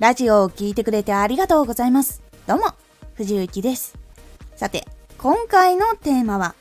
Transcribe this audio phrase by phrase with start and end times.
[0.00, 2.22] ラジオを聴いてくれてありがとうございます。
[2.46, 2.72] どうも、
[3.16, 3.98] 藤幸です。
[4.56, 4.86] さて、
[5.18, 6.54] 今回のテーマは、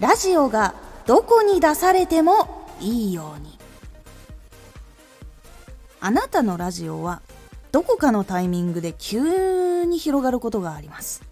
[0.00, 0.74] ラジオが
[1.06, 3.58] どこに出されてもいいように。
[5.98, 7.22] あなたのラジオは
[7.72, 11.22] どこかのタイミングで急に広がることがあります。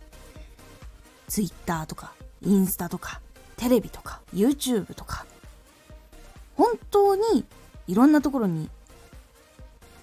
[1.28, 3.20] Twitter とか、インスタとか、
[3.58, 5.26] テレビとか、YouTube とか、
[6.56, 7.44] 本当に
[7.88, 8.70] いろんなところに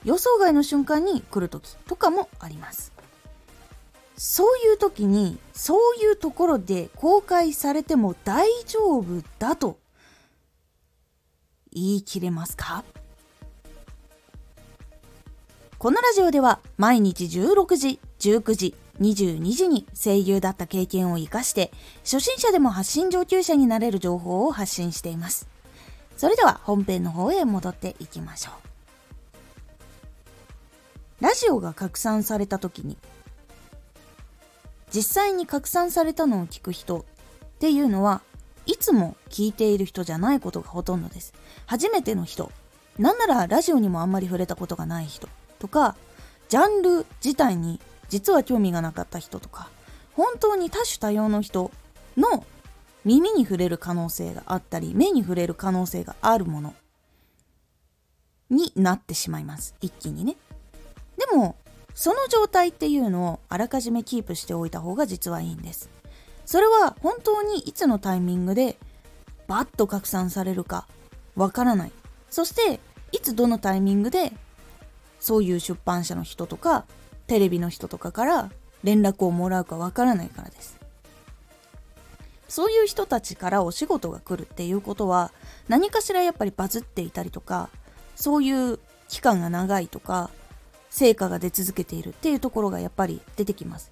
[0.10, 2.92] 予想外の瞬間に来る時とかもあります
[4.18, 9.78] そういう時にそういうところで公開されても大丈夫だと
[11.72, 12.84] 言い切れますか？
[15.78, 21.72] このラジオでは毎日16時、19時、22時に声優だった経験を活かして
[22.04, 25.48] 初心者でも発信上級者になれる情報を発信しています。
[26.18, 28.70] それでは本編の方へ戻っていきましょう。
[31.20, 32.98] ラジオが拡散された時に
[34.94, 37.04] 実際に拡散されたのを聞く人っ
[37.60, 38.22] ていうのは
[38.66, 41.34] いつも聞いている人じゃないことがほとんどです。
[41.66, 42.52] 初めての人、
[43.00, 45.96] なんならラジオにもあんまり触れたことがない人とか、
[46.50, 49.70] ジャンル自体に実は興味がなかった人とか、
[50.14, 51.72] 本当に多種多様の人
[52.16, 52.46] の
[53.06, 56.76] 耳に触れる可能性があったり、目に触れる可能性があるもの
[58.52, 59.74] になってしまいます。
[59.82, 60.36] 一気にね。
[61.32, 61.56] でも
[61.94, 65.90] その状態っていうのをあらかじめキープしておいた方が実はいいんです。
[66.46, 68.78] それは本当にいつのタイミングで
[69.48, 70.88] バッと拡散されるか
[71.36, 71.92] わからない。
[72.30, 72.80] そして
[73.12, 74.34] いつどのタイミングで
[75.20, 76.86] そういう出版社の人とか
[77.28, 78.52] テレビの人とかから
[78.84, 80.78] 連絡をもらうかわからないからです。
[82.48, 85.32] そういう人たちからお仕事が来るっていうことは
[85.68, 87.70] 何かしらやっぱりバズっていたりとか
[88.16, 90.32] そういう期間が長いとか
[90.90, 93.92] 成果が出続けているっていうところがやっぱり出てきます。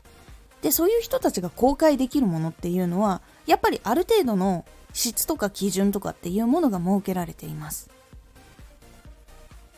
[0.62, 7.90] で、そういう人たちが公開できるものっていうのは、やっぱりある程度の質とか基準とかっていうものが設けられています。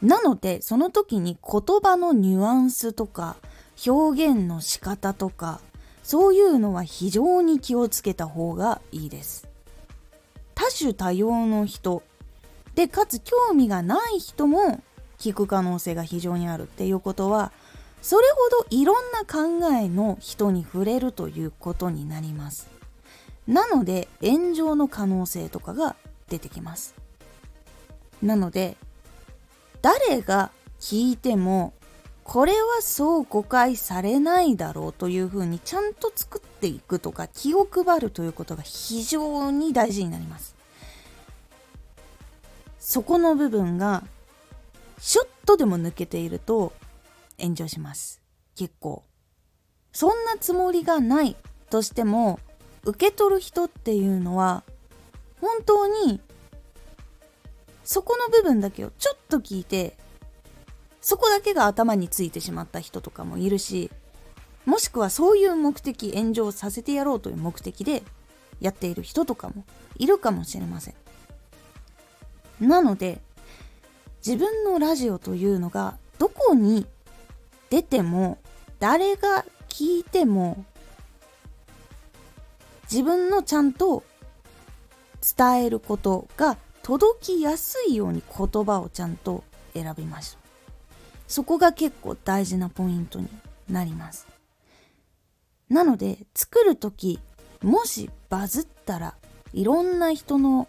[0.02, 3.36] なので、その時に言葉のニュアンスとか、
[3.86, 5.60] 表現の仕方とか、
[6.04, 9.48] そういうのは非常に気をつけた方がいいです。
[10.56, 12.02] 多種多様の人
[12.76, 14.82] で、かつ興味がない人も
[15.20, 17.52] 聞く可能性が非常にあるっていうことは
[18.02, 22.68] それほどいろんな考えの人に触れるということになります。
[23.46, 25.96] なので炎上の可能性とかが
[26.30, 26.96] 出てきます。
[28.24, 28.78] なので
[29.82, 31.74] 誰が聞いても
[32.24, 40.56] これはそう誤解されないだろうというふうにちゃんと作っていくとか気を配るということが非常に大事になります。
[42.80, 44.04] そこの部分が
[45.00, 46.74] ちょっとでも抜けていると
[47.40, 48.22] 炎上します。
[48.56, 49.04] 結構。
[49.92, 51.36] そんなつもりがない
[51.70, 52.40] としても、
[52.84, 54.64] 受け取る人っていうのは、
[55.42, 56.22] 本当に、
[57.84, 59.98] そこの部分だけをちょっと聞いて、
[61.02, 63.90] そこだけが頭についてしまった人とかもいるし、
[64.66, 68.04] もしくはそういう目的、炎上させてやろうという目的で
[68.60, 69.64] やっている人とかも
[69.98, 70.96] いるかもしれません。
[72.60, 73.22] なので、
[74.26, 76.86] 自分のラジオというのがどこに
[77.70, 78.38] 出ても
[78.80, 80.66] 誰が聞いても
[82.92, 84.04] 自分のちゃんと
[85.38, 89.44] 伝えることが届きやすいように言葉をちゃんと
[89.74, 90.40] 選びましょう。
[91.28, 93.28] そこが結構大事なポイントに
[93.70, 94.28] なります。
[95.70, 97.20] なので作る時
[97.62, 99.16] もしバズったら
[99.54, 100.68] いろんな人の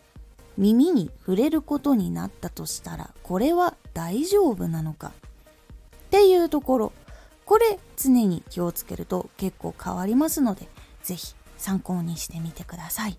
[0.59, 5.09] 耳に触れることになったとしたらこれは大丈夫なのか？
[5.09, 5.13] っ
[6.11, 6.93] ていうところ。
[7.47, 10.69] これ常に気をつけると結構変わりますので
[11.03, 13.19] 是非参考にしてみてください。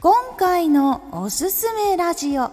[0.00, 2.50] 今回のおすすめラジオ。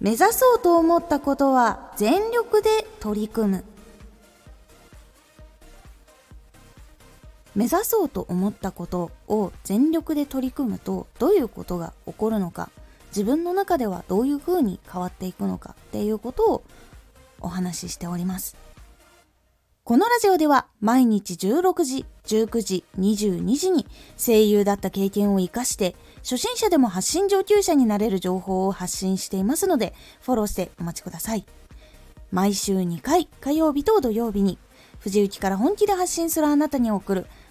[0.00, 3.64] 目指そうと思ったことは全力で取り組む。
[7.56, 12.70] 目指そうと思ったことを全力で取り組むとどういうことが起こるのか
[13.08, 16.64] 自分の中ではどういうふうに変わっていくのかっていうことを
[17.40, 18.56] お話ししております
[19.84, 23.86] このラジオでは毎日16時、19時、22時に
[24.18, 31.46] 声優だった経験を活かして初心者でも発信上級者になれる情報を発信していますのでフォローしてお待ちください。
[32.32, 34.58] 毎週2回火曜日と土曜日に
[34.98, 37.26] 藤雪から本気で発信するあなたに送る